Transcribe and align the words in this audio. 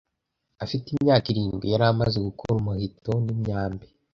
Afite 0.63 0.85
imyaka 0.89 1.25
irindwi, 1.31 1.65
yari 1.73 1.85
amaze 1.91 2.17
gukora 2.27 2.51
umuheto 2.57 3.11
n'imyambi. 3.25 3.87